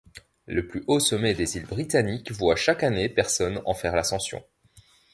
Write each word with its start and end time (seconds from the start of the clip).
Le 0.47 0.65
plus 0.65 0.83
haut 0.87 0.99
sommet 0.99 1.35
des 1.35 1.57
îles 1.57 1.67
Britanniques 1.67 2.31
voit 2.31 2.55
chaque 2.55 2.81
année 2.81 3.07
personnes 3.07 3.61
en 3.67 3.75
faire 3.75 3.95
l'ascension. 3.95 4.43